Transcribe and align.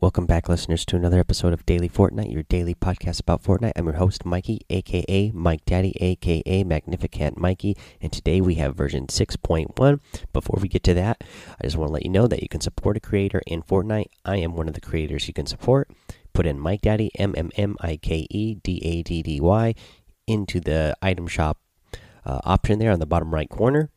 Welcome 0.00 0.24
back, 0.24 0.48
listeners, 0.48 0.86
to 0.86 0.96
another 0.96 1.20
episode 1.20 1.52
of 1.52 1.66
Daily 1.66 1.86
Fortnite, 1.86 2.32
your 2.32 2.44
daily 2.44 2.74
podcast 2.74 3.20
about 3.20 3.42
Fortnite. 3.42 3.72
I'm 3.76 3.84
your 3.84 3.96
host, 3.96 4.24
Mikey, 4.24 4.62
aka 4.70 5.30
Mike 5.34 5.66
Daddy, 5.66 5.94
aka 6.00 6.64
Magnificent 6.64 7.36
Mikey, 7.36 7.76
and 8.00 8.10
today 8.10 8.40
we 8.40 8.54
have 8.54 8.74
version 8.74 9.08
6.1. 9.08 10.00
Before 10.32 10.58
we 10.58 10.68
get 10.68 10.82
to 10.84 10.94
that, 10.94 11.22
I 11.60 11.64
just 11.64 11.76
want 11.76 11.90
to 11.90 11.92
let 11.92 12.04
you 12.04 12.08
know 12.08 12.26
that 12.26 12.40
you 12.40 12.48
can 12.48 12.62
support 12.62 12.96
a 12.96 13.00
creator 13.00 13.42
in 13.46 13.62
Fortnite. 13.62 14.06
I 14.24 14.38
am 14.38 14.54
one 14.54 14.68
of 14.68 14.74
the 14.74 14.80
creators 14.80 15.28
you 15.28 15.34
can 15.34 15.44
support. 15.44 15.90
Put 16.32 16.46
in 16.46 16.58
Mike 16.58 16.80
Daddy, 16.80 17.10
M 17.16 17.34
M 17.36 17.50
M 17.56 17.76
I 17.82 17.98
K 17.98 18.26
E 18.30 18.54
D 18.54 18.80
A 18.82 19.02
D 19.02 19.22
D 19.22 19.38
Y, 19.38 19.74
into 20.26 20.60
the 20.60 20.96
item 21.02 21.26
shop 21.26 21.58
uh, 22.24 22.40
option 22.44 22.78
there 22.78 22.90
on 22.90 23.00
the 23.00 23.06
bottom 23.06 23.34
right 23.34 23.50
corner 23.50 23.90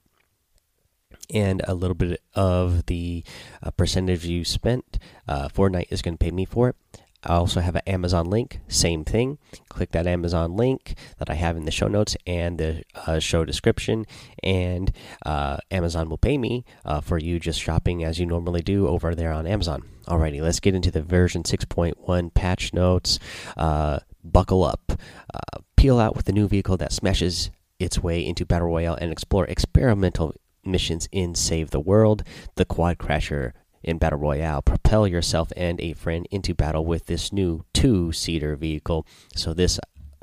and 1.34 1.62
a 1.68 1.74
little 1.74 1.96
bit 1.96 2.22
of 2.36 2.86
the 2.88 3.24
uh, 3.62 3.72
percentage 3.72 4.26
you 4.26 4.44
spent. 4.44 5.00
Uh, 5.28 5.48
Fortnite 5.50 5.92
is 5.92 6.02
going 6.02 6.16
to 6.16 6.24
pay 6.24 6.32
me 6.32 6.46
for 6.46 6.70
it. 6.70 6.76
I 7.26 7.36
also 7.36 7.62
have 7.62 7.76
an 7.76 7.84
Amazon 7.88 8.30
link, 8.30 8.60
same 8.68 9.06
thing. 9.06 9.38
Click 9.70 9.92
that 9.92 10.08
Amazon 10.08 10.56
link 10.58 10.96
that 11.20 11.30
I 11.30 11.36
have 11.36 11.56
in 11.56 11.64
the 11.66 11.72
show 11.72 11.88
notes 11.88 12.18
and 12.28 12.58
the 12.58 12.84
uh, 13.08 13.20
show 13.20 13.46
description, 13.46 14.06
and 14.44 14.92
uh, 15.26 15.58
Amazon 15.72 16.10
will 16.10 16.18
pay 16.18 16.38
me 16.38 16.66
uh, 16.84 17.00
for 17.00 17.18
you 17.18 17.40
just 17.40 17.62
shopping 17.62 18.04
as 18.04 18.20
you 18.20 18.26
normally 18.26 18.62
do 18.62 18.88
over 18.88 19.16
there 19.16 19.32
on 19.32 19.48
Amazon. 19.48 19.84
Alrighty, 20.06 20.42
let's 20.42 20.60
get 20.60 20.76
into 20.76 20.92
the 20.92 21.02
version 21.02 21.44
6.1 21.44 22.34
patch 22.34 22.74
notes. 22.74 23.20
Uh, 23.56 24.00
buckle 24.24 24.64
up, 24.64 24.92
uh, 25.34 25.60
peel 25.78 26.00
out 26.00 26.16
with 26.16 26.26
the 26.26 26.34
new 26.34 26.48
vehicle 26.48 26.78
that 26.78 26.92
smashes 26.92 27.52
its 27.80 28.00
way 28.00 28.26
into 28.26 28.46
Battle 28.46 28.68
Royale 28.68 28.98
and 29.00 29.12
explore 29.12 29.46
experimental 29.46 30.34
missions 30.66 31.08
in 31.12 31.36
Save 31.36 31.72
the 31.72 31.80
World, 31.80 32.24
the 32.56 32.66
Quad 32.66 32.98
Crasher 32.98 33.54
in 33.84 33.98
Battle 33.98 34.20
Royale. 34.20 34.62
Propel 34.62 35.08
yourself 35.08 35.52
and 35.56 35.80
a 35.82 35.94
friend 35.94 36.28
into 36.32 36.54
battle 36.54 36.86
with 36.86 37.06
this 37.06 37.34
new 37.34 37.66
two 37.74 38.12
seater 38.12 38.56
vehicle. 38.56 39.06
So, 39.36 39.54
this 39.54 39.80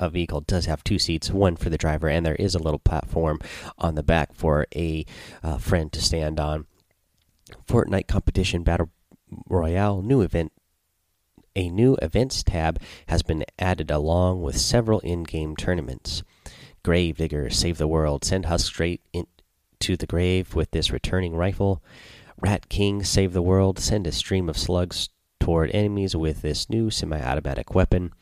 vehicle 0.09 0.41
does 0.41 0.65
have 0.65 0.83
two 0.83 0.97
seats, 0.97 1.29
one 1.29 1.55
for 1.55 1.69
the 1.69 1.77
driver, 1.77 2.09
and 2.09 2.25
there 2.25 2.35
is 2.35 2.55
a 2.55 2.59
little 2.59 2.79
platform 2.79 3.39
on 3.77 3.95
the 3.95 4.03
back 4.03 4.33
for 4.33 4.65
a 4.75 5.05
uh, 5.43 5.57
friend 5.57 5.91
to 5.93 6.01
stand 6.01 6.39
on. 6.39 6.65
Fortnite 7.67 8.07
Competition 8.07 8.63
Battle 8.63 8.89
Royale 9.47 10.01
new 10.01 10.21
event. 10.21 10.51
A 11.55 11.69
new 11.69 11.97
events 12.01 12.43
tab 12.43 12.79
has 13.07 13.23
been 13.23 13.43
added 13.59 13.91
along 13.91 14.41
with 14.41 14.57
several 14.57 14.99
in 15.01 15.23
game 15.23 15.55
tournaments. 15.55 16.23
Gravedigger, 16.83 17.49
Save 17.49 17.77
the 17.77 17.87
World, 17.87 18.23
send 18.23 18.45
Husk 18.45 18.65
straight 18.65 19.01
in, 19.11 19.27
to 19.81 19.97
the 19.97 20.07
grave 20.07 20.55
with 20.55 20.71
this 20.71 20.91
returning 20.91 21.35
rifle. 21.35 21.83
Rat 22.39 22.69
King 22.69 23.03
save 23.03 23.33
the 23.33 23.41
world. 23.41 23.79
Send 23.79 24.07
a 24.07 24.11
stream 24.11 24.47
of 24.47 24.57
slugs 24.57 25.09
toward 25.39 25.71
enemies 25.71 26.15
with 26.15 26.41
this 26.41 26.69
new 26.69 26.89
semi 26.89 27.19
automatic 27.19 27.73
weapon. 27.73 28.13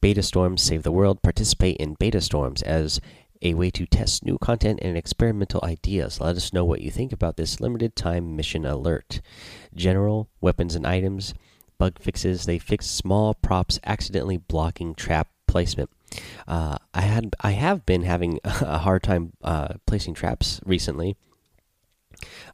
Beta 0.00 0.22
Storms 0.22 0.62
save 0.62 0.82
the 0.82 0.92
world. 0.92 1.22
Participate 1.22 1.76
in 1.78 1.94
beta 1.98 2.20
storms 2.20 2.62
as 2.62 3.00
a 3.42 3.54
way 3.54 3.70
to 3.70 3.86
test 3.86 4.24
new 4.24 4.38
content 4.38 4.80
and 4.82 4.96
experimental 4.96 5.60
ideas. 5.62 6.20
Let 6.20 6.36
us 6.36 6.52
know 6.52 6.64
what 6.64 6.80
you 6.80 6.90
think 6.90 7.12
about 7.12 7.36
this 7.36 7.60
limited 7.60 7.94
time 7.94 8.36
mission 8.36 8.64
alert. 8.64 9.20
General 9.74 10.28
weapons 10.40 10.74
and 10.74 10.86
items. 10.86 11.34
Bug 11.78 11.98
fixes. 12.00 12.46
They 12.46 12.58
fix 12.58 12.86
small 12.86 13.34
props 13.34 13.78
accidentally 13.84 14.36
blocking 14.36 14.94
trap 14.94 15.28
placement. 15.46 15.90
Uh, 16.46 16.76
I 16.94 17.02
had 17.02 17.34
I 17.40 17.52
have 17.52 17.86
been 17.86 18.02
having 18.02 18.40
a 18.44 18.78
hard 18.78 19.02
time 19.02 19.32
uh, 19.42 19.74
placing 19.86 20.14
traps 20.14 20.60
recently. 20.64 21.16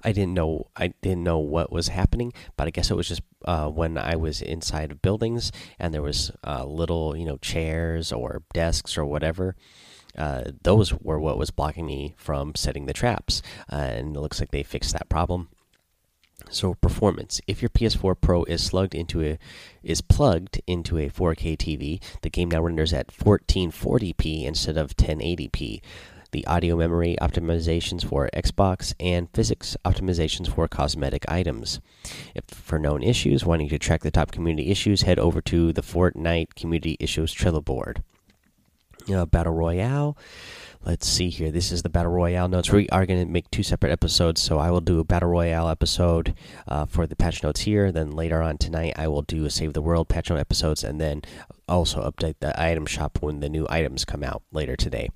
I 0.03 0.13
didn't 0.13 0.35
know 0.35 0.69
I 0.77 0.89
didn't 1.03 1.23
know 1.23 1.39
what 1.39 1.73
was 1.73 1.89
happening, 1.89 2.33
but 2.57 2.67
I 2.67 2.71
guess 2.71 2.91
it 2.91 2.97
was 2.97 3.09
just 3.09 3.23
uh, 3.45 3.69
when 3.69 3.97
I 3.97 4.17
was 4.17 4.43
inside 4.43 4.91
of 4.91 5.03
buildings 5.03 5.53
and 5.79 5.95
there 5.95 6.03
was 6.03 6.33
uh, 6.45 6.65
little 6.65 7.17
you 7.17 7.25
know 7.25 7.37
chairs 7.39 8.13
or 8.13 8.43
desks 8.53 8.99
or 8.99 9.05
whatever. 9.05 9.57
Uh, 10.17 10.45
those 10.63 10.93
were 10.93 11.19
what 11.19 11.39
was 11.39 11.51
blocking 11.51 11.87
me 11.87 12.15
from 12.19 12.55
setting 12.55 12.85
the 12.85 12.93
traps, 12.93 13.41
and 13.69 14.15
it 14.15 14.21
looks 14.21 14.41
like 14.41 14.51
they 14.51 14.63
fixed 14.63 14.93
that 14.93 15.09
problem. 15.09 15.49
So 16.51 16.75
performance. 16.75 17.41
If 17.47 17.63
your 17.63 17.69
PS4 17.71 18.21
Pro 18.21 18.45
is 18.45 18.63
slugged 18.63 18.95
into 18.95 19.23
a 19.23 19.39
is 19.83 20.01
plugged 20.01 20.61
into 20.67 20.99
a 20.99 21.09
4K 21.09 21.57
TV, 21.57 22.03
the 22.23 22.31
game 22.31 22.51
now 22.51 22.63
renders 22.63 22.93
at 22.93 23.09
1440p 23.09 24.45
instead 24.45 24.77
of 24.77 24.97
1080p. 24.97 25.81
The 26.33 26.47
audio 26.47 26.77
memory 26.77 27.17
optimizations 27.21 28.05
for 28.05 28.31
Xbox 28.33 28.95
and 28.99 29.29
physics 29.35 29.77
optimizations 29.85 30.49
for 30.49 30.67
cosmetic 30.67 31.31
items. 31.31 31.79
If 32.35 32.45
for 32.47 32.79
known 32.79 33.03
issues, 33.03 33.45
wanting 33.45 33.69
to 33.69 33.79
track 33.79 34.01
the 34.01 34.11
top 34.11 34.31
community 34.31 34.71
issues, 34.71 35.03
head 35.03 35.19
over 35.19 35.43
to 35.43 35.75
the 35.75 35.83
Fortnite 35.83 36.55
Community 36.55 36.97
Issues 36.99 37.35
Trello 37.35 37.63
board. 37.63 38.03
Uh, 39.13 39.27
Battle 39.27 39.53
Royale 39.53 40.17
let's 40.85 41.07
see 41.07 41.29
here. 41.29 41.51
This 41.51 41.71
is 41.71 41.83
the 41.83 41.89
battle 41.89 42.13
royale 42.13 42.49
notes. 42.49 42.71
We 42.71 42.89
are 42.89 43.07
going 43.07 43.25
to 43.25 43.31
make 43.31 43.51
two 43.51 43.63
separate 43.63 43.93
episodes, 43.93 44.43
so 44.43 44.59
I 44.59 44.71
will 44.71 44.81
do 44.81 44.99
a 44.99 45.05
battle 45.05 45.29
royale 45.29 45.69
episode 45.69 46.35
uh, 46.67 46.87
for 46.87 47.07
the 47.07 47.17
patch 47.17 47.43
notes 47.43 47.61
here. 47.61 47.93
Then 47.93 48.11
later 48.11 48.43
on 48.43 48.59
tonight, 48.59 48.95
I 48.97 49.09
will 49.09 49.23
do 49.23 49.45
a 49.45 49.51
save 49.51 49.73
the 49.73 49.83
world 49.83 50.09
patch 50.09 50.31
note 50.31 50.39
episodes, 50.39 50.83
and 50.83 51.01
then 51.01 51.23
also 51.69 52.03
update 52.03 52.35
the 52.41 52.61
item 52.61 52.87
shop 52.87 53.19
when 53.21 53.41
the 53.41 53.49
new 53.49 53.67
items 53.71 54.05
come 54.05 54.23
out 54.23 54.43
later 54.53 54.77
today. 54.77 55.09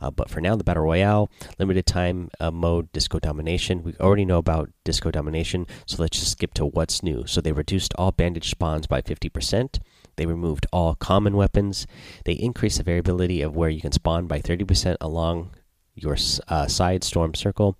Uh, 0.00 0.10
but 0.10 0.28
for 0.28 0.40
now, 0.40 0.56
the 0.56 0.64
battle 0.64 0.84
royale 0.84 1.30
limited 1.58 1.86
time 1.86 2.30
uh, 2.40 2.50
mode 2.50 2.92
disco 2.92 3.18
domination. 3.18 3.82
We 3.82 3.94
already 4.00 4.24
know 4.24 4.38
about 4.38 4.70
disco 4.84 5.10
domination, 5.10 5.66
so 5.86 6.02
let's 6.02 6.18
just 6.18 6.32
skip 6.32 6.54
to 6.54 6.66
what's 6.66 7.02
new. 7.02 7.26
So 7.26 7.40
they 7.40 7.52
reduced 7.52 7.94
all 7.96 8.12
bandage 8.12 8.50
spawns 8.50 8.86
by 8.86 9.00
fifty 9.00 9.28
percent. 9.28 9.80
They 10.16 10.26
removed 10.26 10.66
all 10.72 10.94
common 10.94 11.36
weapons. 11.36 11.86
They 12.24 12.32
increased 12.32 12.78
the 12.78 12.84
variability 12.84 13.42
of 13.42 13.56
where 13.56 13.70
you 13.70 13.80
can 13.80 13.92
spawn 13.92 14.26
by 14.26 14.40
30% 14.40 14.96
along 15.00 15.50
your 15.94 16.16
uh, 16.48 16.66
side 16.66 17.04
storm 17.04 17.34
circle, 17.34 17.76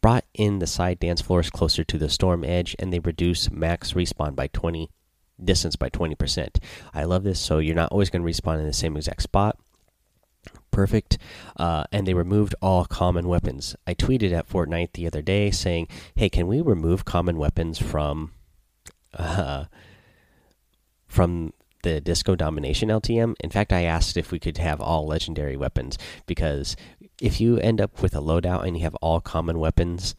brought 0.00 0.24
in 0.34 0.60
the 0.60 0.66
side 0.66 1.00
dance 1.00 1.20
floors 1.20 1.50
closer 1.50 1.82
to 1.84 1.98
the 1.98 2.08
storm 2.08 2.44
edge, 2.44 2.76
and 2.78 2.92
they 2.92 3.00
reduce 3.00 3.50
max 3.50 3.92
respawn 3.92 4.36
by 4.36 4.46
20 4.48 4.90
distance 5.42 5.76
by 5.76 5.90
20%. 5.90 6.56
I 6.94 7.04
love 7.04 7.24
this. 7.24 7.40
So 7.40 7.58
you're 7.58 7.74
not 7.74 7.92
always 7.92 8.10
going 8.10 8.22
to 8.24 8.28
respawn 8.28 8.58
in 8.58 8.66
the 8.66 8.72
same 8.72 8.96
exact 8.96 9.22
spot. 9.22 9.58
Perfect. 10.70 11.18
Uh, 11.56 11.84
and 11.92 12.06
they 12.06 12.14
removed 12.14 12.54
all 12.62 12.84
common 12.84 13.28
weapons. 13.28 13.76
I 13.86 13.94
tweeted 13.94 14.32
at 14.32 14.48
Fortnite 14.48 14.92
the 14.92 15.06
other 15.06 15.22
day 15.22 15.50
saying, 15.50 15.88
"Hey, 16.14 16.28
can 16.28 16.46
we 16.46 16.60
remove 16.60 17.04
common 17.04 17.38
weapons 17.38 17.78
from 17.78 18.32
uh, 19.14 19.64
from 21.06 21.52
the 21.86 22.00
Disco 22.00 22.34
Domination 22.34 22.88
LTM. 22.88 23.36
In 23.38 23.50
fact, 23.50 23.72
I 23.72 23.84
asked 23.84 24.16
if 24.16 24.32
we 24.32 24.40
could 24.40 24.58
have 24.58 24.80
all 24.80 25.06
legendary 25.06 25.56
weapons 25.56 25.96
because 26.26 26.74
if 27.20 27.40
you 27.40 27.58
end 27.58 27.80
up 27.80 28.02
with 28.02 28.16
a 28.16 28.20
loadout 28.20 28.66
and 28.66 28.76
you 28.76 28.82
have 28.82 28.96
all 28.96 29.20
common 29.20 29.60
weapons, 29.60 30.16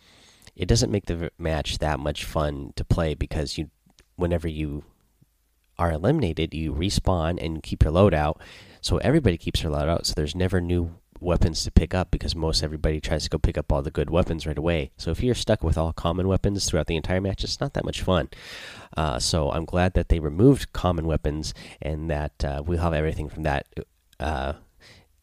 it 0.55 0.67
doesn't 0.69 0.93
make 0.93 1.07
the 1.07 1.29
match 1.37 1.79
that 1.79 1.99
much 1.99 2.23
fun 2.23 2.71
to 2.77 2.85
play 2.85 3.15
because 3.15 3.57
you, 3.57 3.69
whenever 4.15 4.47
you 4.47 4.85
are 5.77 5.91
eliminated, 5.91 6.53
you 6.53 6.71
respawn 6.73 7.37
and 7.43 7.61
keep 7.61 7.83
your 7.83 7.91
loadout. 7.91 8.39
So 8.79 8.97
everybody 8.99 9.37
keeps 9.37 9.61
their 9.61 9.71
loadout. 9.71 10.05
So 10.05 10.13
there's 10.15 10.35
never 10.35 10.61
new 10.61 10.95
weapons 11.19 11.63
to 11.63 11.71
pick 11.71 11.93
up 11.93 12.11
because 12.11 12.35
most 12.35 12.63
everybody 12.63 12.99
tries 12.99 13.23
to 13.23 13.29
go 13.29 13.37
pick 13.37 13.57
up 13.57 13.71
all 13.71 13.81
the 13.81 13.91
good 13.91 14.09
weapons 14.09 14.45
right 14.45 14.57
away. 14.57 14.91
So 14.97 15.11
if 15.11 15.21
you're 15.21 15.35
stuck 15.35 15.63
with 15.63 15.77
all 15.77 15.93
common 15.93 16.27
weapons 16.27 16.65
throughout 16.65 16.87
the 16.87 16.95
entire 16.95 17.21
match, 17.21 17.43
it's 17.43 17.59
not 17.59 17.73
that 17.73 17.85
much 17.85 18.01
fun. 18.01 18.29
Uh, 18.95 19.19
so 19.19 19.51
I'm 19.51 19.65
glad 19.65 19.93
that 19.93 20.09
they 20.09 20.19
removed 20.19 20.73
common 20.73 21.07
weapons 21.07 21.53
and 21.81 22.09
that 22.09 22.43
uh, 22.43 22.63
we'll 22.65 22.81
have 22.81 22.93
everything 22.93 23.29
from 23.29 23.43
that. 23.43 23.67
Uh, 24.19 24.53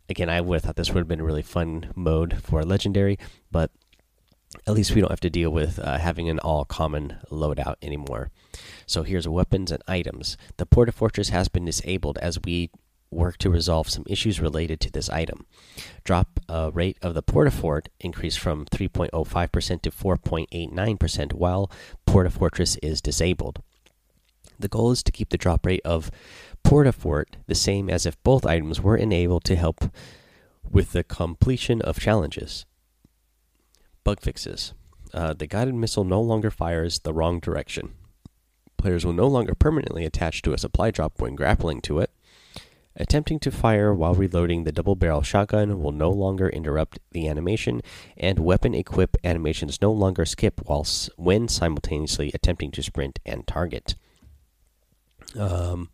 again, 0.08 0.28
I 0.28 0.40
would 0.40 0.56
have 0.56 0.62
thought 0.62 0.76
this 0.76 0.90
would 0.90 1.00
have 1.00 1.08
been 1.08 1.20
a 1.20 1.24
really 1.24 1.42
fun 1.42 1.92
mode 1.94 2.42
for 2.42 2.62
legendary, 2.62 3.18
but 3.50 3.70
at 4.66 4.74
least 4.74 4.94
we 4.94 5.00
don't 5.00 5.10
have 5.10 5.20
to 5.20 5.30
deal 5.30 5.50
with 5.50 5.78
uh, 5.78 5.98
having 5.98 6.28
an 6.28 6.38
all 6.38 6.64
common 6.64 7.16
loadout 7.30 7.76
anymore. 7.82 8.30
So 8.86 9.02
here's 9.02 9.26
weapons 9.26 9.72
and 9.72 9.82
items. 9.88 10.36
The 10.56 10.66
Porta 10.66 10.92
Fortress 10.92 11.30
has 11.30 11.48
been 11.48 11.64
disabled 11.64 12.18
as 12.18 12.38
we 12.44 12.70
work 13.14 13.38
to 13.38 13.50
resolve 13.50 13.88
some 13.88 14.04
issues 14.06 14.40
related 14.40 14.80
to 14.80 14.90
this 14.90 15.08
item. 15.10 15.46
Drop 16.04 16.40
uh, 16.48 16.70
rate 16.72 16.98
of 17.02 17.14
the 17.14 17.22
Portafort 17.22 17.86
increased 18.00 18.38
from 18.38 18.66
3.05% 18.66 19.82
to 19.82 19.90
4.89% 19.90 21.32
while 21.32 21.70
Portafortress 22.06 22.78
is 22.82 23.00
disabled. 23.00 23.62
The 24.58 24.68
goal 24.68 24.92
is 24.92 25.02
to 25.02 25.12
keep 25.12 25.30
the 25.30 25.38
drop 25.38 25.66
rate 25.66 25.82
of 25.84 26.10
Portafort 26.64 27.26
the 27.46 27.54
same 27.54 27.90
as 27.90 28.06
if 28.06 28.22
both 28.22 28.46
items 28.46 28.80
were 28.80 28.96
enabled 28.96 29.44
to 29.44 29.56
help 29.56 29.90
with 30.70 30.92
the 30.92 31.04
completion 31.04 31.82
of 31.82 32.00
challenges. 32.00 32.64
Bug 34.02 34.20
fixes. 34.20 34.74
Uh, 35.12 35.32
the 35.32 35.46
guided 35.46 35.74
missile 35.74 36.04
no 36.04 36.20
longer 36.20 36.50
fires 36.50 37.00
the 37.00 37.12
wrong 37.12 37.40
direction. 37.40 37.94
Players 38.76 39.06
will 39.06 39.12
no 39.12 39.28
longer 39.28 39.54
permanently 39.54 40.04
attach 40.04 40.42
to 40.42 40.52
a 40.52 40.58
supply 40.58 40.90
drop 40.90 41.20
when 41.20 41.36
grappling 41.36 41.80
to 41.82 42.00
it. 42.00 42.10
Attempting 42.96 43.40
to 43.40 43.50
fire 43.50 43.92
while 43.92 44.14
reloading 44.14 44.64
the 44.64 44.72
double 44.72 44.94
barrel 44.94 45.22
shotgun 45.22 45.82
will 45.82 45.92
no 45.92 46.10
longer 46.10 46.48
interrupt 46.48 47.00
the 47.10 47.28
animation, 47.28 47.82
and 48.16 48.38
weapon 48.38 48.74
equip 48.74 49.16
animations 49.24 49.82
no 49.82 49.90
longer 49.90 50.24
skip 50.24 50.60
while 50.64 50.86
when 51.16 51.48
simultaneously 51.48 52.30
attempting 52.32 52.70
to 52.70 52.82
sprint 52.82 53.18
and 53.26 53.46
target. 53.46 53.96
Um, 55.36 55.90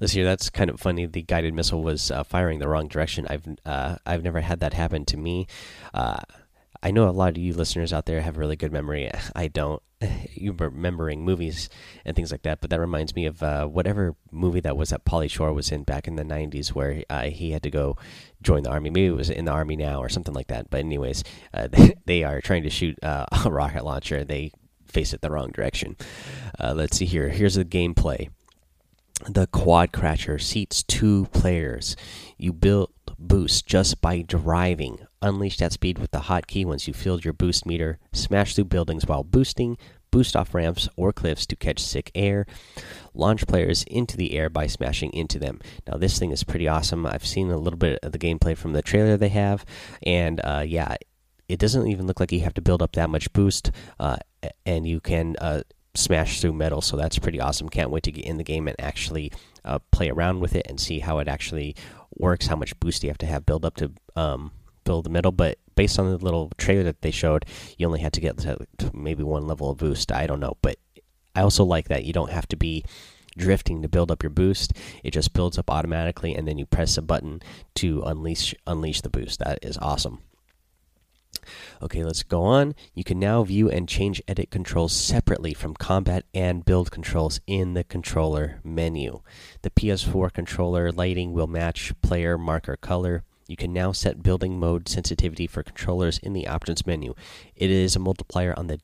let's 0.00 0.12
see. 0.14 0.22
That's 0.22 0.48
kind 0.48 0.70
of 0.70 0.80
funny. 0.80 1.06
The 1.06 1.22
guided 1.22 1.52
missile 1.52 1.82
was 1.82 2.10
uh, 2.10 2.24
firing 2.24 2.58
the 2.58 2.68
wrong 2.68 2.88
direction. 2.88 3.26
I've 3.28 3.46
uh, 3.66 3.96
I've 4.06 4.22
never 4.22 4.40
had 4.40 4.60
that 4.60 4.72
happen 4.72 5.04
to 5.06 5.16
me. 5.16 5.46
Uh, 5.92 6.20
I 6.82 6.90
know 6.90 7.08
a 7.08 7.10
lot 7.10 7.30
of 7.30 7.38
you 7.38 7.52
listeners 7.52 7.92
out 7.92 8.06
there 8.06 8.20
have 8.20 8.36
a 8.36 8.40
really 8.40 8.56
good 8.56 8.72
memory. 8.72 9.10
I 9.34 9.48
don't. 9.48 9.82
You 10.32 10.54
remembering 10.58 11.22
movies 11.22 11.68
and 12.06 12.16
things 12.16 12.32
like 12.32 12.42
that, 12.42 12.62
but 12.62 12.70
that 12.70 12.80
reminds 12.80 13.14
me 13.14 13.26
of 13.26 13.42
uh, 13.42 13.66
whatever 13.66 14.16
movie 14.32 14.60
that 14.60 14.74
was 14.74 14.88
that 14.88 15.04
Pauly 15.04 15.28
Shore 15.28 15.52
was 15.52 15.70
in 15.70 15.82
back 15.82 16.08
in 16.08 16.16
the 16.16 16.22
'90s, 16.22 16.68
where 16.68 17.04
uh, 17.10 17.24
he 17.24 17.50
had 17.50 17.62
to 17.64 17.70
go 17.70 17.98
join 18.40 18.62
the 18.62 18.70
army. 18.70 18.88
Maybe 18.88 19.06
it 19.08 19.16
was 19.16 19.28
in 19.28 19.44
the 19.44 19.50
army 19.50 19.76
now 19.76 20.00
or 20.00 20.08
something 20.08 20.32
like 20.32 20.46
that. 20.46 20.70
But 20.70 20.80
anyways, 20.80 21.22
uh, 21.52 21.68
they 22.06 22.24
are 22.24 22.40
trying 22.40 22.62
to 22.62 22.70
shoot 22.70 22.98
uh, 23.02 23.26
a 23.44 23.50
rocket 23.50 23.84
launcher. 23.84 24.24
They 24.24 24.52
face 24.86 25.12
it 25.12 25.20
the 25.20 25.30
wrong 25.30 25.50
direction. 25.50 25.96
Uh, 26.58 26.72
let's 26.74 26.96
see 26.96 27.04
here. 27.04 27.28
Here's 27.28 27.56
the 27.56 27.64
gameplay. 27.66 28.30
The 29.28 29.46
Quad 29.48 29.92
Crasher 29.92 30.40
seats 30.40 30.82
two 30.82 31.26
players. 31.26 31.94
You 32.38 32.54
build 32.54 32.90
boost 33.20 33.66
just 33.66 34.00
by 34.00 34.22
driving. 34.22 34.98
Unleash 35.22 35.58
that 35.58 35.72
speed 35.72 35.98
with 35.98 36.10
the 36.10 36.20
hotkey 36.20 36.64
once 36.64 36.88
you 36.88 36.94
filled 36.94 37.24
your 37.24 37.34
boost 37.34 37.66
meter. 37.66 37.98
Smash 38.12 38.54
through 38.54 38.64
buildings 38.64 39.06
while 39.06 39.22
boosting. 39.22 39.76
Boost 40.10 40.34
off 40.34 40.54
ramps 40.54 40.88
or 40.96 41.12
cliffs 41.12 41.46
to 41.46 41.54
catch 41.54 41.78
sick 41.78 42.10
air. 42.14 42.46
Launch 43.14 43.46
players 43.46 43.84
into 43.84 44.16
the 44.16 44.32
air 44.32 44.48
by 44.48 44.66
smashing 44.66 45.12
into 45.12 45.38
them. 45.38 45.60
Now, 45.86 45.98
this 45.98 46.18
thing 46.18 46.32
is 46.32 46.42
pretty 46.42 46.66
awesome. 46.66 47.06
I've 47.06 47.26
seen 47.26 47.50
a 47.50 47.58
little 47.58 47.78
bit 47.78 48.00
of 48.02 48.10
the 48.10 48.18
gameplay 48.18 48.56
from 48.56 48.72
the 48.72 48.82
trailer 48.82 49.16
they 49.16 49.28
have, 49.28 49.64
and 50.02 50.40
uh, 50.42 50.64
yeah, 50.66 50.96
it 51.48 51.60
doesn't 51.60 51.86
even 51.86 52.08
look 52.08 52.18
like 52.18 52.32
you 52.32 52.40
have 52.40 52.54
to 52.54 52.60
build 52.60 52.82
up 52.82 52.92
that 52.92 53.10
much 53.10 53.32
boost, 53.32 53.70
uh, 54.00 54.16
and 54.66 54.88
you 54.88 54.98
can 54.98 55.36
uh, 55.40 55.62
smash 55.94 56.40
through 56.40 56.54
metal. 56.54 56.80
So 56.80 56.96
that's 56.96 57.18
pretty 57.18 57.40
awesome. 57.40 57.68
Can't 57.68 57.90
wait 57.90 58.04
to 58.04 58.12
get 58.12 58.24
in 58.24 58.36
the 58.36 58.44
game 58.44 58.66
and 58.66 58.80
actually 58.80 59.32
uh, 59.64 59.78
play 59.90 60.10
around 60.10 60.40
with 60.40 60.54
it 60.54 60.66
and 60.68 60.80
see 60.80 61.00
how 61.00 61.18
it 61.18 61.28
actually 61.28 61.74
works. 62.16 62.46
How 62.46 62.56
much 62.56 62.78
boost 62.80 63.02
you 63.02 63.10
have 63.10 63.18
to 63.18 63.26
have 63.26 63.46
build 63.46 63.64
up 63.64 63.76
to 63.76 63.92
um, 64.16 64.52
build 64.84 65.04
the 65.04 65.10
middle. 65.10 65.32
But 65.32 65.58
based 65.74 65.98
on 65.98 66.10
the 66.10 66.18
little 66.18 66.50
trailer 66.58 66.82
that 66.84 67.02
they 67.02 67.10
showed, 67.10 67.46
you 67.78 67.86
only 67.86 68.00
had 68.00 68.12
to 68.14 68.20
get 68.20 68.38
to, 68.38 68.58
to 68.78 68.90
maybe 68.94 69.22
one 69.22 69.46
level 69.46 69.70
of 69.70 69.78
boost. 69.78 70.12
I 70.12 70.26
don't 70.26 70.40
know, 70.40 70.56
but 70.62 70.76
I 71.34 71.42
also 71.42 71.64
like 71.64 71.88
that 71.88 72.04
you 72.04 72.12
don't 72.12 72.30
have 72.32 72.48
to 72.48 72.56
be 72.56 72.84
drifting 73.36 73.82
to 73.82 73.88
build 73.88 74.10
up 74.10 74.22
your 74.22 74.30
boost. 74.30 74.72
It 75.04 75.12
just 75.12 75.32
builds 75.32 75.58
up 75.58 75.70
automatically, 75.70 76.34
and 76.34 76.46
then 76.46 76.58
you 76.58 76.66
press 76.66 76.96
a 76.96 77.02
button 77.02 77.40
to 77.76 78.02
unleash 78.02 78.54
unleash 78.66 79.00
the 79.02 79.10
boost. 79.10 79.38
That 79.38 79.60
is 79.62 79.78
awesome. 79.78 80.20
Okay, 81.82 82.04
let's 82.04 82.22
go 82.22 82.42
on. 82.42 82.74
You 82.94 83.04
can 83.04 83.18
now 83.18 83.42
view 83.42 83.70
and 83.70 83.88
change 83.88 84.22
edit 84.28 84.50
controls 84.50 84.94
separately 84.94 85.54
from 85.54 85.74
combat 85.74 86.24
and 86.34 86.64
build 86.64 86.90
controls 86.90 87.40
in 87.46 87.74
the 87.74 87.84
controller 87.84 88.60
menu. 88.62 89.22
The 89.62 89.70
PS4 89.70 90.32
controller 90.32 90.92
lighting 90.92 91.32
will 91.32 91.46
match 91.46 91.92
player 92.02 92.36
marker 92.36 92.76
color. 92.76 93.24
You 93.46 93.56
can 93.56 93.72
now 93.72 93.92
set 93.92 94.22
building 94.22 94.60
mode 94.60 94.88
sensitivity 94.88 95.46
for 95.46 95.62
controllers 95.62 96.18
in 96.18 96.32
the 96.34 96.46
options 96.46 96.86
menu. 96.86 97.14
It 97.56 97.70
is 97.70 97.96
a 97.96 97.98
multiplier 97.98 98.54
on 98.56 98.68
the 98.68 98.78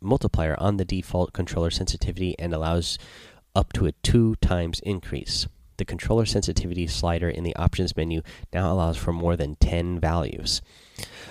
multiplier 0.00 0.56
on 0.60 0.76
the 0.76 0.84
default 0.84 1.32
controller 1.32 1.70
sensitivity 1.70 2.38
and 2.38 2.52
allows 2.52 2.98
up 3.54 3.72
to 3.72 3.86
a 3.86 3.92
2 3.92 4.36
times 4.36 4.80
increase. 4.80 5.48
The 5.78 5.84
controller 5.84 6.26
sensitivity 6.26 6.86
slider 6.86 7.30
in 7.30 7.44
the 7.44 7.56
options 7.56 7.96
menu 7.96 8.22
now 8.52 8.72
allows 8.72 8.96
for 8.96 9.12
more 9.12 9.36
than 9.36 9.56
10 9.56 9.98
values. 10.00 10.60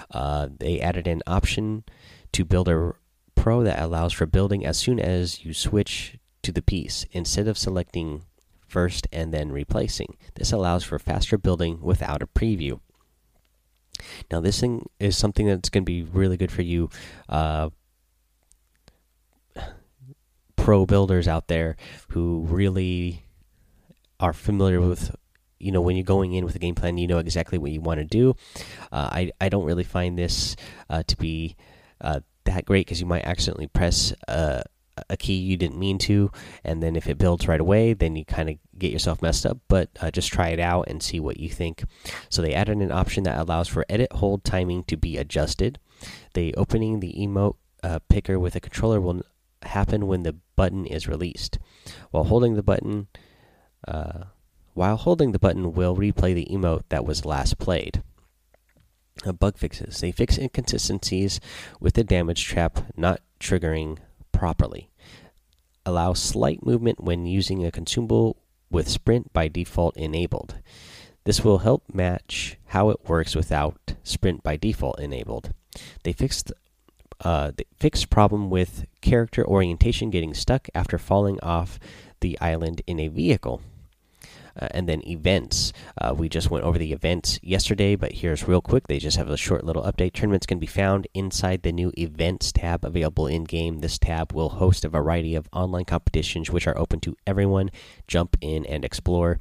Uh, 0.09 0.47
they 0.57 0.79
added 0.79 1.05
an 1.05 1.21
option 1.27 1.83
to 2.31 2.45
Builder 2.45 2.95
Pro 3.35 3.63
that 3.63 3.81
allows 3.81 4.13
for 4.13 4.25
building 4.25 4.65
as 4.65 4.77
soon 4.77 4.99
as 4.99 5.45
you 5.45 5.53
switch 5.53 6.17
to 6.43 6.51
the 6.51 6.61
piece 6.61 7.05
instead 7.11 7.47
of 7.47 7.57
selecting 7.57 8.23
first 8.67 9.07
and 9.11 9.33
then 9.33 9.51
replacing. 9.51 10.17
This 10.35 10.51
allows 10.51 10.83
for 10.83 10.97
faster 10.97 11.37
building 11.37 11.81
without 11.81 12.21
a 12.21 12.27
preview. 12.27 12.79
Now, 14.31 14.39
this 14.39 14.59
thing 14.59 14.89
is 14.99 15.17
something 15.17 15.47
that's 15.47 15.69
going 15.69 15.83
to 15.83 15.85
be 15.85 16.03
really 16.03 16.37
good 16.37 16.51
for 16.51 16.61
you, 16.61 16.89
uh, 17.27 17.69
pro 20.55 20.85
builders 20.85 21.27
out 21.27 21.47
there 21.47 21.75
who 22.09 22.45
really 22.47 23.26
are 24.19 24.33
familiar 24.33 24.81
with 24.81 25.15
you 25.59 25.71
know 25.71 25.81
when 25.81 25.95
you're 25.95 26.03
going 26.03 26.33
in 26.33 26.45
with 26.45 26.55
a 26.55 26.59
game 26.59 26.75
plan 26.75 26.97
you 26.97 27.07
know 27.07 27.17
exactly 27.17 27.57
what 27.57 27.71
you 27.71 27.81
want 27.81 27.99
to 27.99 28.05
do. 28.05 28.35
Uh, 28.91 29.09
I, 29.11 29.31
I 29.41 29.49
don't 29.49 29.65
really 29.65 29.83
find 29.83 30.17
this 30.17 30.55
uh, 30.89 31.03
to 31.07 31.17
be 31.17 31.55
uh, 32.01 32.21
that 32.45 32.65
great 32.65 32.85
because 32.85 32.99
you 32.99 33.07
might 33.07 33.25
accidentally 33.25 33.67
press 33.67 34.13
a, 34.27 34.63
a, 35.09 35.17
key 35.17 35.33
you 35.33 35.57
didn't 35.57 35.79
mean 35.79 35.97
to 35.97 36.31
and 36.63 36.81
then 36.81 36.95
if 36.95 37.07
it 37.07 37.17
builds 37.17 37.47
right 37.47 37.59
away 37.59 37.93
then 37.93 38.15
you 38.15 38.23
kind 38.23 38.49
of 38.49 38.57
get 38.77 38.91
yourself 38.91 39.21
messed 39.21 39.45
up. 39.45 39.57
But 39.67 39.89
uh, 39.99 40.11
just 40.11 40.31
try 40.31 40.49
it 40.49 40.59
out 40.59 40.87
and 40.87 41.01
see 41.01 41.19
what 41.19 41.39
you 41.39 41.49
think. 41.49 41.83
So 42.29 42.41
they 42.41 42.53
added 42.53 42.77
an 42.77 42.91
option 42.91 43.23
that 43.23 43.39
allows 43.39 43.67
for 43.67 43.85
edit 43.89 44.11
hold 44.13 44.43
timing 44.43 44.83
to 44.85 44.97
be 44.97 45.17
adjusted. 45.17 45.79
The 46.33 46.53
opening 46.55 46.99
the 46.99 47.15
emote 47.17 47.55
uh, 47.83 47.99
picker 48.09 48.39
with 48.39 48.55
a 48.55 48.59
controller 48.59 49.01
will 49.01 49.23
happen 49.63 50.07
when 50.07 50.23
the 50.23 50.35
button 50.55 50.85
is 50.85 51.07
released. 51.07 51.59
While 52.11 52.25
holding 52.25 52.55
the 52.55 52.63
button 52.63 53.07
uh, 53.87 54.25
while 54.73 54.97
holding 54.97 55.31
the 55.31 55.39
button 55.39 55.73
will 55.73 55.95
replay 55.95 56.33
the 56.35 56.47
emote 56.51 56.83
that 56.89 57.05
was 57.05 57.25
last 57.25 57.57
played. 57.57 58.03
Uh, 59.25 59.31
bug 59.31 59.57
fixes. 59.57 59.99
They 59.99 60.11
fix 60.11 60.37
inconsistencies 60.37 61.39
with 61.79 61.95
the 61.95 62.03
damage 62.03 62.45
trap 62.45 62.81
not 62.95 63.21
triggering 63.39 63.97
properly. 64.31 64.91
Allow 65.85 66.13
slight 66.13 66.63
movement 66.65 67.03
when 67.03 67.25
using 67.25 67.65
a 67.65 67.71
consumable 67.71 68.37
with 68.69 68.87
sprint 68.87 69.33
by 69.33 69.47
default 69.47 69.97
enabled. 69.97 70.55
This 71.23 71.43
will 71.43 71.59
help 71.59 71.83
match 71.91 72.57
how 72.67 72.89
it 72.89 73.09
works 73.09 73.35
without 73.35 73.95
sprint 74.03 74.43
by 74.43 74.57
default 74.57 74.99
enabled. 74.99 75.51
They 76.03 76.13
fixed 76.13 76.51
uh, 77.21 77.51
the 77.55 77.65
fixed 77.77 78.09
problem 78.09 78.49
with 78.49 78.85
character 79.01 79.45
orientation 79.45 80.09
getting 80.11 80.33
stuck 80.33 80.67
after 80.75 80.97
falling 80.97 81.39
off 81.41 81.79
the 82.19 82.39
island 82.39 82.81
in 82.85 82.99
a 82.99 83.07
vehicle. 83.07 83.61
Uh, 84.59 84.67
and 84.71 84.89
then 84.89 85.07
events. 85.07 85.71
Uh, 86.01 86.13
we 86.15 86.27
just 86.27 86.49
went 86.49 86.65
over 86.65 86.77
the 86.77 86.91
events 86.91 87.39
yesterday, 87.43 87.95
but 87.95 88.11
here's 88.11 88.47
real 88.47 88.61
quick. 88.61 88.87
They 88.87 88.97
just 88.97 89.17
have 89.17 89.29
a 89.29 89.37
short 89.37 89.63
little 89.63 89.83
update. 89.83 90.13
Tournaments 90.13 90.45
can 90.45 90.57
be 90.57 90.65
found 90.65 91.07
inside 91.13 91.61
the 91.61 91.71
new 91.71 91.91
events 91.97 92.51
tab 92.51 92.83
available 92.83 93.27
in 93.27 93.43
game. 93.43 93.79
This 93.79 93.99
tab 93.99 94.33
will 94.33 94.49
host 94.49 94.83
a 94.83 94.89
variety 94.89 95.35
of 95.35 95.47
online 95.53 95.85
competitions 95.85 96.49
which 96.49 96.67
are 96.67 96.77
open 96.77 96.99
to 97.01 97.15
everyone. 97.27 97.69
Jump 98.07 98.35
in 98.41 98.65
and 98.65 98.83
explore. 98.83 99.39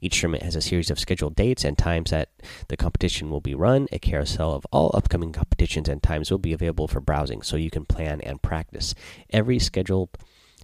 Each 0.00 0.20
tournament 0.20 0.44
has 0.44 0.56
a 0.56 0.62
series 0.62 0.90
of 0.90 0.98
scheduled 0.98 1.36
dates 1.36 1.64
and 1.64 1.76
times 1.76 2.10
that 2.10 2.30
the 2.68 2.76
competition 2.76 3.30
will 3.30 3.40
be 3.40 3.54
run. 3.54 3.86
A 3.92 3.98
carousel 3.98 4.52
of 4.52 4.66
all 4.72 4.90
upcoming 4.94 5.32
competitions 5.32 5.88
and 5.88 6.02
times 6.02 6.30
will 6.30 6.38
be 6.38 6.52
available 6.52 6.88
for 6.88 7.00
browsing 7.00 7.42
so 7.42 7.56
you 7.56 7.70
can 7.70 7.84
plan 7.84 8.20
and 8.22 8.40
practice. 8.40 8.94
Every 9.30 9.58
scheduled 9.58 10.10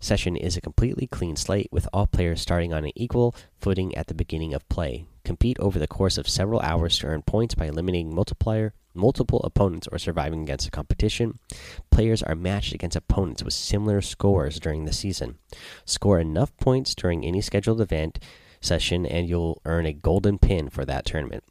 session 0.01 0.35
is 0.35 0.57
a 0.57 0.61
completely 0.61 1.07
clean 1.07 1.37
slate 1.37 1.69
with 1.71 1.87
all 1.93 2.07
players 2.07 2.41
starting 2.41 2.73
on 2.73 2.85
an 2.85 2.93
equal 2.97 3.35
footing 3.59 3.95
at 3.95 4.09
the 4.09 4.15
beginning 4.15 4.55
of 4.55 4.69
play. 4.69 5.05
Compete 5.25 5.59
over 5.61 5.79
the 5.79 5.87
course 5.87 6.19
of 6.19 6.29
several 6.29 6.61
hours 6.61 6.99
to 6.99 7.07
earn 7.07 7.23
points 7.23 7.55
by 7.55 7.67
eliminating 7.67 8.15
multiplier 8.15 8.73
multiple 8.95 9.41
opponents 9.45 9.87
or 9.93 9.99
surviving 9.99 10.43
against 10.43 10.67
a 10.67 10.71
competition. 10.71 11.39
Players 11.91 12.23
are 12.23 12.35
matched 12.35 12.73
against 12.73 12.97
opponents 12.97 13.43
with 13.43 13.55
similar 13.55 14.01
scores 14.01 14.59
during 14.59 14.85
the 14.85 14.93
season. 14.93 15.39
Score 15.85 16.19
enough 16.19 16.57
points 16.57 16.95
during 16.95 17.25
any 17.25 17.41
scheduled 17.41 17.81
event 17.81 18.19
session 18.61 19.07
and 19.07 19.29
you'll 19.29 19.61
earn 19.65 19.87
a 19.87 19.93
golden 19.93 20.39
pin 20.39 20.69
for 20.69 20.85
that 20.85 21.05
tournament. 21.05 21.45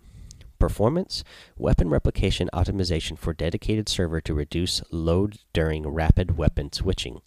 Performance 0.59 1.23
Weapon 1.57 1.89
replication 1.89 2.49
optimization 2.53 3.17
for 3.17 3.33
dedicated 3.33 3.87
server 3.87 4.19
to 4.21 4.33
reduce 4.33 4.81
load 4.91 5.39
during 5.53 5.87
rapid 5.87 6.37
weapon 6.37 6.71
switching. 6.73 7.21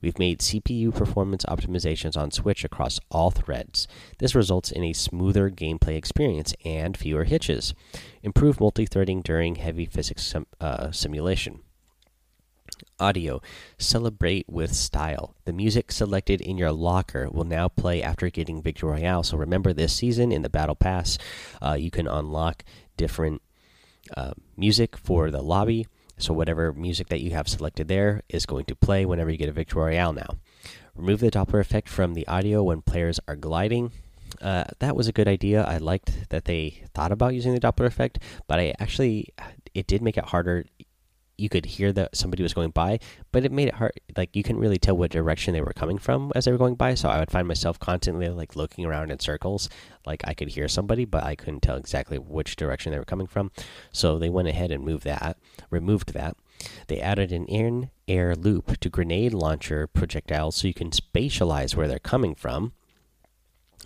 We've 0.00 0.18
made 0.18 0.40
CPU 0.40 0.94
performance 0.94 1.44
optimizations 1.46 2.16
on 2.16 2.30
Switch 2.30 2.64
across 2.64 3.00
all 3.10 3.30
threads. 3.30 3.88
This 4.18 4.34
results 4.34 4.70
in 4.70 4.84
a 4.84 4.92
smoother 4.92 5.50
gameplay 5.50 5.96
experience 5.96 6.54
and 6.64 6.96
fewer 6.96 7.24
hitches. 7.24 7.74
Improve 8.22 8.60
multi-threading 8.60 9.22
during 9.22 9.56
heavy 9.56 9.86
physics 9.86 10.24
sim 10.24 10.46
uh, 10.60 10.90
simulation. 10.90 11.60
Audio. 12.98 13.40
Celebrate 13.78 14.48
with 14.48 14.74
style. 14.74 15.34
The 15.44 15.52
music 15.52 15.92
selected 15.92 16.40
in 16.40 16.58
your 16.58 16.72
locker 16.72 17.28
will 17.30 17.44
now 17.44 17.68
play 17.68 18.02
after 18.02 18.28
getting 18.30 18.62
Victory 18.62 18.90
Royale. 18.90 19.22
So 19.22 19.36
remember, 19.36 19.72
this 19.72 19.94
season 19.94 20.32
in 20.32 20.42
the 20.42 20.48
Battle 20.48 20.74
Pass, 20.74 21.18
uh, 21.62 21.74
you 21.74 21.90
can 21.90 22.06
unlock 22.06 22.64
different 22.96 23.42
uh, 24.16 24.32
music 24.56 24.96
for 24.96 25.30
the 25.30 25.42
lobby 25.42 25.86
so 26.18 26.32
whatever 26.32 26.72
music 26.72 27.08
that 27.08 27.20
you 27.20 27.30
have 27.30 27.48
selected 27.48 27.88
there 27.88 28.22
is 28.28 28.46
going 28.46 28.64
to 28.66 28.76
play 28.76 29.04
whenever 29.04 29.30
you 29.30 29.36
get 29.36 29.48
a 29.48 29.52
Victory 29.52 29.82
Royale 29.82 30.12
now. 30.12 30.36
Remove 30.94 31.20
the 31.20 31.30
Doppler 31.30 31.60
effect 31.60 31.88
from 31.88 32.14
the 32.14 32.26
audio 32.26 32.62
when 32.62 32.80
players 32.80 33.20
are 33.28 33.36
gliding. 33.36 33.92
Uh, 34.40 34.64
that 34.78 34.96
was 34.96 35.08
a 35.08 35.12
good 35.12 35.28
idea. 35.28 35.62
I 35.62 35.78
liked 35.78 36.30
that 36.30 36.46
they 36.46 36.82
thought 36.94 37.12
about 37.12 37.34
using 37.34 37.54
the 37.54 37.60
Doppler 37.60 37.86
effect, 37.86 38.18
but 38.46 38.58
I 38.58 38.74
actually, 38.78 39.28
it 39.74 39.86
did 39.86 40.02
make 40.02 40.16
it 40.16 40.24
harder 40.26 40.64
you 41.38 41.48
could 41.48 41.66
hear 41.66 41.92
that 41.92 42.16
somebody 42.16 42.42
was 42.42 42.54
going 42.54 42.70
by, 42.70 42.98
but 43.30 43.44
it 43.44 43.52
made 43.52 43.68
it 43.68 43.74
hard. 43.74 43.92
Like 44.16 44.34
you 44.34 44.42
couldn't 44.42 44.60
really 44.60 44.78
tell 44.78 44.96
what 44.96 45.10
direction 45.10 45.52
they 45.52 45.60
were 45.60 45.72
coming 45.74 45.98
from 45.98 46.32
as 46.34 46.44
they 46.44 46.52
were 46.52 46.58
going 46.58 46.76
by. 46.76 46.94
So 46.94 47.08
I 47.08 47.18
would 47.18 47.30
find 47.30 47.46
myself 47.46 47.78
constantly 47.78 48.28
like 48.28 48.56
looking 48.56 48.84
around 48.84 49.10
in 49.10 49.20
circles. 49.20 49.68
Like 50.06 50.22
I 50.24 50.34
could 50.34 50.48
hear 50.48 50.68
somebody, 50.68 51.04
but 51.04 51.24
I 51.24 51.34
couldn't 51.34 51.60
tell 51.60 51.76
exactly 51.76 52.18
which 52.18 52.56
direction 52.56 52.92
they 52.92 52.98
were 52.98 53.04
coming 53.04 53.26
from. 53.26 53.50
So 53.92 54.18
they 54.18 54.30
went 54.30 54.48
ahead 54.48 54.70
and 54.70 54.84
moved 54.84 55.04
that, 55.04 55.36
removed 55.70 56.14
that. 56.14 56.36
They 56.86 57.00
added 57.00 57.32
an 57.32 57.44
in 57.46 57.90
air 58.08 58.34
loop 58.34 58.80
to 58.80 58.88
grenade 58.88 59.34
launcher 59.34 59.86
projectiles 59.86 60.56
so 60.56 60.68
you 60.68 60.74
can 60.74 60.90
spatialize 60.90 61.76
where 61.76 61.88
they're 61.88 61.98
coming 61.98 62.34
from. 62.34 62.72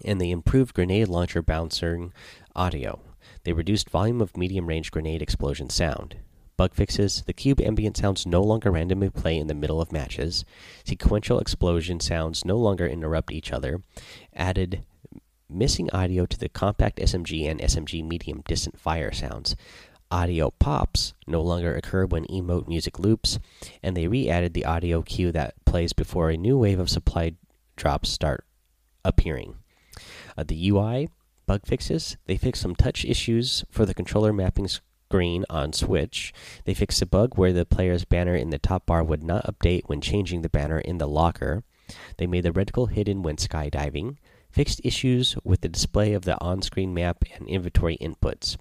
And 0.04 0.20
they 0.20 0.30
improved 0.30 0.74
grenade 0.74 1.08
launcher 1.08 1.42
bouncing 1.42 2.12
audio. 2.54 3.00
They 3.44 3.52
reduced 3.52 3.90
volume 3.90 4.20
of 4.20 4.36
medium 4.36 4.66
range 4.66 4.90
grenade 4.90 5.20
explosion 5.20 5.68
sound. 5.68 6.16
Bug 6.60 6.74
fixes 6.74 7.22
the 7.22 7.32
cube 7.32 7.58
ambient 7.62 7.96
sounds 7.96 8.26
no 8.26 8.42
longer 8.42 8.70
randomly 8.70 9.08
play 9.08 9.38
in 9.38 9.46
the 9.46 9.54
middle 9.54 9.80
of 9.80 9.92
matches. 9.92 10.44
Sequential 10.84 11.38
explosion 11.38 12.00
sounds 12.00 12.44
no 12.44 12.58
longer 12.58 12.86
interrupt 12.86 13.32
each 13.32 13.50
other. 13.50 13.82
Added 14.34 14.84
missing 15.48 15.88
audio 15.90 16.26
to 16.26 16.38
the 16.38 16.50
compact 16.50 16.98
SMG 16.98 17.50
and 17.50 17.60
SMG 17.60 18.06
medium 18.06 18.42
distant 18.46 18.78
fire 18.78 19.10
sounds. 19.10 19.56
Audio 20.10 20.50
pops 20.50 21.14
no 21.26 21.40
longer 21.40 21.74
occur 21.74 22.04
when 22.04 22.26
emote 22.26 22.68
music 22.68 22.98
loops, 22.98 23.38
and 23.82 23.96
they 23.96 24.06
re 24.06 24.28
added 24.28 24.52
the 24.52 24.66
audio 24.66 25.00
cue 25.00 25.32
that 25.32 25.54
plays 25.64 25.94
before 25.94 26.28
a 26.28 26.36
new 26.36 26.58
wave 26.58 26.78
of 26.78 26.90
supply 26.90 27.32
drops 27.76 28.10
start 28.10 28.44
appearing. 29.02 29.54
Uh, 30.36 30.44
the 30.46 30.68
UI 30.68 31.08
bug 31.46 31.62
fixes 31.64 32.18
they 32.26 32.36
fixed 32.36 32.60
some 32.60 32.76
touch 32.76 33.06
issues 33.06 33.64
for 33.70 33.86
the 33.86 33.94
controller 33.94 34.30
mapping 34.30 34.68
screen 35.10 35.44
on 35.50 35.72
Switch. 35.72 36.32
They 36.66 36.72
fixed 36.72 37.02
a 37.02 37.06
bug 37.06 37.36
where 37.36 37.52
the 37.52 37.66
player's 37.66 38.04
banner 38.04 38.36
in 38.36 38.50
the 38.50 38.60
top 38.60 38.86
bar 38.86 39.02
would 39.02 39.24
not 39.24 39.44
update 39.44 39.82
when 39.86 40.00
changing 40.00 40.42
the 40.42 40.48
banner 40.48 40.78
in 40.78 40.98
the 40.98 41.08
locker. 41.08 41.64
They 42.18 42.28
made 42.28 42.44
the 42.44 42.52
reticle 42.52 42.88
hidden 42.88 43.24
when 43.24 43.34
skydiving. 43.34 44.18
Fixed 44.52 44.80
issues 44.84 45.36
with 45.42 45.62
the 45.62 45.68
display 45.68 46.12
of 46.12 46.22
the 46.22 46.40
on 46.40 46.62
screen 46.62 46.94
map 46.94 47.24
and 47.34 47.48
inventory 47.48 47.98
inputs. 48.00 48.56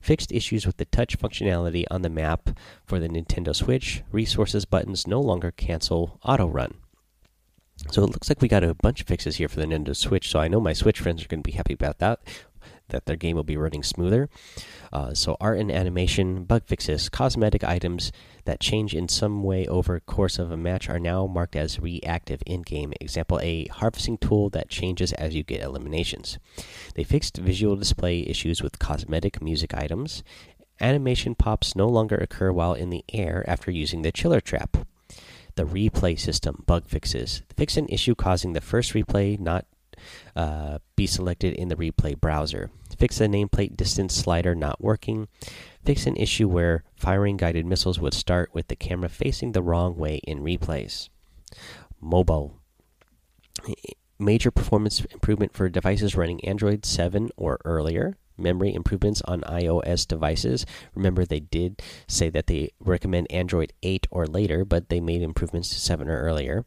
Fixed 0.00 0.32
issues 0.32 0.66
with 0.66 0.78
the 0.78 0.86
touch 0.86 1.18
functionality 1.18 1.84
on 1.90 2.00
the 2.00 2.08
map 2.08 2.58
for 2.86 2.98
the 2.98 3.08
Nintendo 3.08 3.54
Switch. 3.54 4.02
Resources 4.10 4.64
buttons 4.64 5.06
no 5.06 5.20
longer 5.20 5.50
cancel 5.50 6.18
auto 6.24 6.46
run. 6.46 6.76
So 7.90 8.04
it 8.04 8.10
looks 8.10 8.28
like 8.28 8.40
we 8.40 8.48
got 8.48 8.64
a 8.64 8.74
bunch 8.74 9.00
of 9.00 9.06
fixes 9.06 9.36
here 9.36 9.48
for 9.48 9.60
the 9.60 9.66
Nintendo 9.66 9.96
Switch. 9.96 10.30
So 10.30 10.38
I 10.38 10.48
know 10.48 10.60
my 10.60 10.74
Switch 10.74 11.00
friends 11.00 11.22
are 11.22 11.28
going 11.28 11.42
to 11.42 11.50
be 11.50 11.56
happy 11.56 11.74
about 11.74 11.98
that 11.98 12.20
that 12.90 13.06
their 13.06 13.16
game 13.16 13.36
will 13.36 13.44
be 13.44 13.56
running 13.56 13.82
smoother. 13.82 14.28
Uh, 14.92 15.14
so, 15.14 15.36
art 15.40 15.58
and 15.58 15.70
animation, 15.70 16.44
bug 16.44 16.64
fixes, 16.66 17.08
cosmetic 17.08 17.64
items 17.64 18.12
that 18.44 18.60
change 18.60 18.94
in 18.94 19.08
some 19.08 19.42
way 19.42 19.66
over 19.66 19.98
course 20.00 20.38
of 20.38 20.50
a 20.50 20.56
match 20.56 20.88
are 20.88 20.98
now 20.98 21.26
marked 21.26 21.56
as 21.56 21.80
reactive 21.80 22.42
in 22.46 22.62
game. 22.62 22.92
Example: 23.00 23.40
a 23.42 23.66
harvesting 23.66 24.18
tool 24.18 24.50
that 24.50 24.68
changes 24.68 25.12
as 25.14 25.34
you 25.34 25.42
get 25.42 25.62
eliminations. 25.62 26.38
They 26.94 27.04
fixed 27.04 27.36
visual 27.38 27.76
display 27.76 28.20
issues 28.20 28.62
with 28.62 28.78
cosmetic 28.78 29.40
music 29.42 29.74
items. 29.74 30.22
Animation 30.80 31.34
pops 31.34 31.76
no 31.76 31.86
longer 31.86 32.16
occur 32.16 32.52
while 32.52 32.72
in 32.72 32.90
the 32.90 33.04
air 33.12 33.44
after 33.46 33.70
using 33.70 34.02
the 34.02 34.12
chiller 34.12 34.40
trap. 34.40 34.78
The 35.56 35.64
replay 35.64 36.18
system 36.18 36.64
bug 36.66 36.86
fixes. 36.86 37.42
Fix 37.54 37.76
an 37.76 37.88
issue 37.88 38.14
causing 38.14 38.54
the 38.54 38.62
first 38.62 38.94
replay 38.94 39.38
not 39.38 39.66
uh, 40.34 40.78
be 40.96 41.06
selected 41.06 41.52
in 41.54 41.68
the 41.68 41.76
replay 41.76 42.18
browser. 42.18 42.70
Fix 43.00 43.16
the 43.16 43.26
nameplate 43.28 43.78
distance 43.78 44.14
slider 44.14 44.54
not 44.54 44.82
working. 44.82 45.26
Fix 45.82 46.06
an 46.06 46.16
issue 46.16 46.46
where 46.46 46.84
firing 46.94 47.38
guided 47.38 47.64
missiles 47.64 47.98
would 47.98 48.12
start 48.12 48.50
with 48.52 48.68
the 48.68 48.76
camera 48.76 49.08
facing 49.08 49.52
the 49.52 49.62
wrong 49.62 49.96
way 49.96 50.16
in 50.18 50.40
replays. 50.40 51.08
Mobile. 51.98 52.60
Major 54.18 54.50
performance 54.50 55.02
improvement 55.06 55.54
for 55.54 55.70
devices 55.70 56.14
running 56.14 56.44
Android 56.44 56.84
7 56.84 57.30
or 57.38 57.58
earlier 57.64 58.18
memory 58.40 58.74
improvements 58.74 59.22
on 59.22 59.42
iOS 59.42 60.06
devices. 60.06 60.66
Remember, 60.94 61.24
they 61.24 61.40
did 61.40 61.82
say 62.08 62.30
that 62.30 62.46
they 62.46 62.70
recommend 62.80 63.30
Android 63.30 63.72
8 63.82 64.06
or 64.10 64.26
later, 64.26 64.64
but 64.64 64.88
they 64.88 65.00
made 65.00 65.22
improvements 65.22 65.68
to 65.70 65.80
7 65.80 66.08
or 66.08 66.20
earlier. 66.20 66.64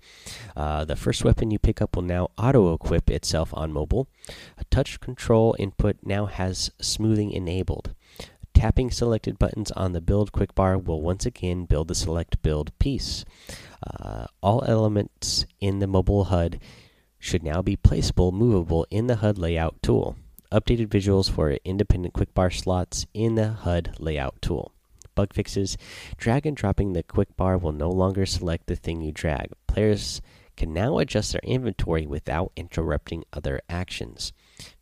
Uh, 0.56 0.86
the 0.86 0.96
first 0.96 1.24
weapon 1.24 1.52
you 1.52 1.60
pick 1.60 1.82
up 1.82 1.96
will 1.96 2.04
now 2.04 2.30
auto 2.38 2.74
equip 2.74 3.10
itself 3.10 3.54
on 3.54 3.74
mobile. 3.74 4.08
A 4.58 4.64
touch 4.66 5.00
control 5.00 5.56
input 5.60 5.98
now 6.04 6.26
has 6.26 6.72
smoothing 6.80 7.32
enabled. 7.32 7.94
Tapping 8.54 8.92
selected 8.92 9.40
buttons 9.40 9.72
on 9.72 9.94
the 9.94 10.02
build 10.02 10.32
quick 10.32 10.54
bar 10.56 10.78
will 10.78 11.02
once 11.02 11.26
again 11.26 11.66
build 11.66 11.88
the 11.88 11.96
select 11.96 12.42
build 12.42 12.78
piece. 12.80 13.26
Uh, 13.86 14.28
all 14.42 14.64
elements 14.66 15.46
in 15.60 15.80
the 15.80 15.88
mobile 15.88 16.26
HUD 16.26 16.60
should 17.20 17.44
now 17.44 17.62
be 17.62 17.76
placeable, 17.76 18.32
movable 18.32 18.86
in 18.92 19.08
the 19.08 19.18
HUD 19.18 19.38
layout 19.38 19.82
tool 19.82 20.16
updated 20.54 20.88
visuals 20.88 21.32
for 21.32 21.58
independent 21.66 22.14
quick 22.14 22.32
bar 22.36 22.52
slots 22.52 23.08
in 23.14 23.34
the 23.34 23.50
HUD 23.50 23.96
layout 24.00 24.40
tool. 24.40 24.72
Bug 25.16 25.34
fixes 25.34 25.78
drag 26.18 26.46
and 26.46 26.56
dropping 26.56 26.94
the 26.94 27.02
quick 27.02 27.36
bar 27.36 27.58
will 27.58 27.72
no 27.72 27.90
longer 27.90 28.26
select 28.26 28.68
the 28.68 28.76
thing 28.76 29.02
you 29.02 29.12
drag. 29.12 29.52
Players 29.66 30.22
can 30.56 30.72
now 30.72 31.00
adjust 31.00 31.32
their 31.32 31.42
inventory 31.44 32.06
without 32.06 32.52
interrupting 32.56 33.24
other 33.34 33.62
actions. 33.68 34.32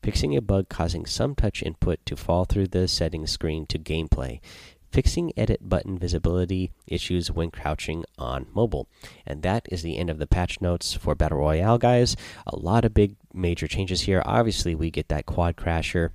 Fixing 0.03 0.35
a 0.35 0.41
bug 0.41 0.67
causing 0.67 1.05
some 1.05 1.35
touch 1.35 1.63
input 1.63 2.05
to 2.05 2.17
fall 2.17 2.43
through 2.43 2.67
the 2.67 2.89
settings 2.89 3.31
screen 3.31 3.65
to 3.67 3.79
gameplay 3.79 4.41
fixing 4.91 5.31
edit 5.37 5.67
button 5.67 5.97
visibility 5.97 6.71
issues 6.87 7.31
when 7.31 7.49
crouching 7.49 8.03
on 8.17 8.47
mobile. 8.53 8.87
And 9.25 9.41
that 9.43 9.67
is 9.71 9.83
the 9.83 9.97
end 9.97 10.09
of 10.09 10.19
the 10.19 10.27
patch 10.27 10.61
notes 10.61 10.93
for 10.93 11.15
Battle 11.15 11.39
Royale, 11.39 11.77
guys. 11.77 12.15
A 12.45 12.57
lot 12.57 12.85
of 12.85 12.93
big 12.93 13.15
major 13.33 13.67
changes 13.67 14.01
here. 14.01 14.21
Obviously, 14.25 14.75
we 14.75 14.91
get 14.91 15.07
that 15.09 15.25
quad 15.25 15.55
crasher. 15.55 16.11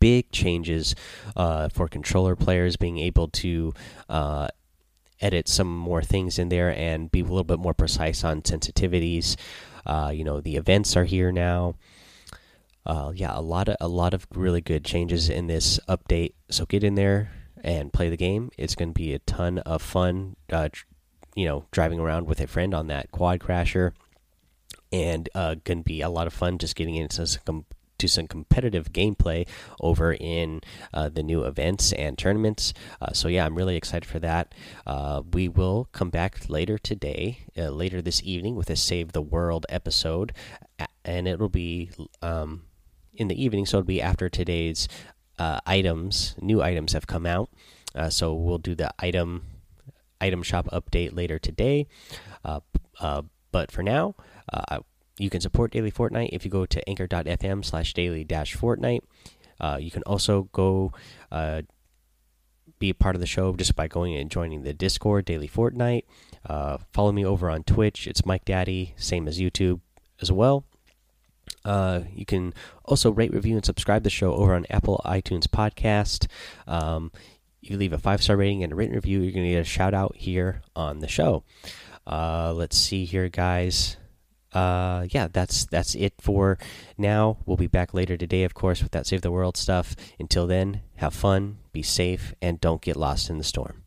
Big 0.00 0.30
changes 0.30 0.94
uh, 1.36 1.68
for 1.68 1.88
controller 1.88 2.36
players 2.36 2.76
being 2.76 2.98
able 2.98 3.28
to 3.28 3.74
uh, 4.08 4.48
edit 5.20 5.48
some 5.48 5.76
more 5.76 6.02
things 6.02 6.38
in 6.38 6.48
there 6.48 6.70
and 6.76 7.10
be 7.10 7.20
a 7.20 7.24
little 7.24 7.44
bit 7.44 7.58
more 7.58 7.74
precise 7.74 8.22
on 8.22 8.42
sensitivities. 8.42 9.36
Uh, 9.84 10.12
you 10.14 10.24
know, 10.24 10.40
the 10.40 10.56
events 10.56 10.96
are 10.96 11.04
here 11.04 11.32
now. 11.32 11.74
Uh, 12.86 13.12
yeah, 13.14 13.36
a 13.36 13.40
lot 13.40 13.68
of 13.68 13.76
a 13.80 13.88
lot 13.88 14.14
of 14.14 14.26
really 14.34 14.62
good 14.62 14.84
changes 14.84 15.28
in 15.28 15.46
this 15.46 15.78
update. 15.88 16.32
So 16.48 16.64
get 16.64 16.82
in 16.82 16.94
there, 16.94 17.30
and 17.68 17.92
play 17.92 18.08
the 18.08 18.16
game. 18.16 18.50
It's 18.56 18.74
going 18.74 18.88
to 18.88 18.94
be 18.94 19.12
a 19.12 19.18
ton 19.18 19.58
of 19.58 19.82
fun, 19.82 20.36
uh, 20.50 20.70
you 21.34 21.44
know, 21.44 21.66
driving 21.70 22.00
around 22.00 22.26
with 22.26 22.40
a 22.40 22.46
friend 22.46 22.72
on 22.72 22.86
that 22.86 23.12
quad 23.12 23.40
crasher, 23.40 23.92
and 24.90 25.28
uh, 25.34 25.56
going 25.64 25.80
to 25.80 25.84
be 25.84 26.00
a 26.00 26.08
lot 26.08 26.26
of 26.26 26.32
fun 26.32 26.56
just 26.56 26.74
getting 26.74 26.96
into 26.96 27.26
some 27.26 27.66
to 27.98 28.08
some 28.08 28.26
competitive 28.26 28.92
gameplay 28.92 29.46
over 29.80 30.14
in 30.14 30.60
uh, 30.94 31.10
the 31.10 31.22
new 31.22 31.42
events 31.42 31.92
and 31.92 32.16
tournaments. 32.16 32.72
Uh, 33.02 33.12
so 33.12 33.28
yeah, 33.28 33.44
I'm 33.44 33.56
really 33.56 33.76
excited 33.76 34.08
for 34.08 34.20
that. 34.20 34.54
Uh, 34.86 35.22
we 35.32 35.48
will 35.48 35.88
come 35.92 36.08
back 36.08 36.48
later 36.48 36.78
today, 36.78 37.40
uh, 37.58 37.68
later 37.68 38.00
this 38.00 38.22
evening, 38.22 38.54
with 38.54 38.70
a 38.70 38.76
Save 38.76 39.12
the 39.12 39.20
World 39.20 39.66
episode, 39.68 40.32
and 41.04 41.28
it'll 41.28 41.48
be 41.50 41.90
um, 42.22 42.62
in 43.12 43.28
the 43.28 43.44
evening, 43.44 43.66
so 43.66 43.78
it'll 43.78 43.86
be 43.86 44.00
after 44.00 44.28
today's 44.30 44.88
uh, 45.38 45.60
items, 45.66 46.34
new 46.40 46.62
items 46.62 46.92
have 46.92 47.06
come 47.06 47.26
out. 47.26 47.50
Uh, 47.94 48.10
so 48.10 48.34
we'll 48.34 48.58
do 48.58 48.74
the 48.74 48.90
item 48.98 49.44
item 50.20 50.42
shop 50.42 50.66
update 50.72 51.14
later 51.14 51.38
today. 51.38 51.86
Uh, 52.44 52.60
uh 53.00 53.22
but 53.50 53.72
for 53.72 53.82
now, 53.82 54.14
uh, 54.52 54.80
you 55.18 55.30
can 55.30 55.40
support 55.40 55.72
Daily 55.72 55.90
Fortnite 55.90 56.30
if 56.32 56.44
you 56.44 56.50
go 56.50 56.66
to 56.66 56.86
anchor.fm 56.88 57.64
slash 57.64 57.94
daily 57.94 58.24
dash 58.24 58.56
Fortnite. 58.56 59.00
Uh, 59.58 59.78
you 59.80 59.90
can 59.90 60.02
also 60.02 60.48
go 60.52 60.92
be 62.78 62.90
a 62.90 62.94
part 62.94 63.16
of 63.16 63.20
the 63.20 63.26
show 63.26 63.56
just 63.56 63.74
by 63.74 63.88
going 63.88 64.14
and 64.14 64.30
joining 64.30 64.62
the 64.62 64.74
Discord 64.74 65.24
Daily 65.24 65.48
Fortnite. 65.48 66.04
follow 66.92 67.10
me 67.10 67.24
over 67.24 67.50
on 67.50 67.64
Twitch. 67.64 68.06
It's 68.06 68.26
Mike 68.26 68.44
Daddy, 68.44 68.94
same 68.96 69.26
as 69.26 69.40
YouTube 69.40 69.80
as 70.20 70.30
well. 70.30 70.64
Uh, 71.64 72.00
you 72.14 72.24
can 72.24 72.54
also 72.84 73.10
rate, 73.10 73.32
review, 73.32 73.56
and 73.56 73.64
subscribe 73.64 74.02
the 74.02 74.10
show 74.10 74.32
over 74.34 74.54
on 74.54 74.66
Apple 74.70 75.00
iTunes 75.04 75.46
Podcast. 75.46 76.26
Um, 76.66 77.12
you 77.60 77.76
leave 77.76 77.92
a 77.92 77.98
five 77.98 78.22
star 78.22 78.36
rating 78.36 78.62
and 78.62 78.72
a 78.72 78.76
written 78.76 78.94
review, 78.94 79.20
you're 79.20 79.32
going 79.32 79.46
to 79.46 79.52
get 79.52 79.60
a 79.60 79.64
shout 79.64 79.94
out 79.94 80.16
here 80.16 80.62
on 80.74 81.00
the 81.00 81.08
show. 81.08 81.44
Uh, 82.06 82.52
let's 82.54 82.76
see 82.76 83.04
here, 83.04 83.28
guys. 83.28 83.96
Uh, 84.52 85.06
yeah, 85.10 85.28
that's 85.30 85.66
that's 85.66 85.94
it 85.94 86.14
for 86.18 86.58
now. 86.96 87.36
We'll 87.44 87.58
be 87.58 87.66
back 87.66 87.92
later 87.92 88.16
today, 88.16 88.44
of 88.44 88.54
course, 88.54 88.82
with 88.82 88.92
that 88.92 89.06
Save 89.06 89.20
the 89.20 89.30
World 89.30 89.56
stuff. 89.58 89.94
Until 90.18 90.46
then, 90.46 90.80
have 90.96 91.12
fun, 91.12 91.58
be 91.72 91.82
safe, 91.82 92.34
and 92.40 92.60
don't 92.60 92.80
get 92.80 92.96
lost 92.96 93.28
in 93.28 93.36
the 93.36 93.44
storm. 93.44 93.84